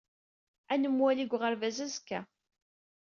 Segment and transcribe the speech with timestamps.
[0.73, 2.19] Ad nemmwali deg uɣerbaz azekka.